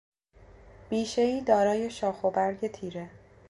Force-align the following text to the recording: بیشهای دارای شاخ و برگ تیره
بیشهای 0.89 1.41
دارای 1.41 1.89
شاخ 1.89 2.23
و 2.23 2.31
برگ 2.31 2.67
تیره 2.67 3.09